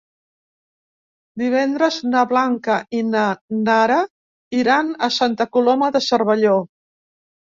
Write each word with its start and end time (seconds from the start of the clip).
Divendres 1.41 1.97
na 2.13 2.23
Blanca 2.31 2.77
i 2.99 3.03
na 3.09 3.25
Nara 3.67 3.99
iran 4.61 4.89
a 5.09 5.13
Santa 5.19 5.47
Coloma 5.59 5.91
de 5.97 6.01
Cervelló. 6.07 6.57